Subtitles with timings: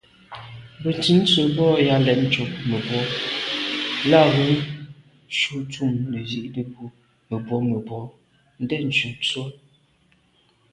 [0.81, 3.01] Bə̀nntʉ̌n tsə̀ bò yα̂ lɛ̌n ncob mə̀bwɔ
[4.09, 4.47] lα ghʉ̌
[5.35, 6.85] cû ntʉ̀n nə̀ zi’tə bwə,
[7.29, 8.01] mə̀bwɔ̂mə̀bwɔ
[8.63, 9.45] ndɛ̂ncû nswə.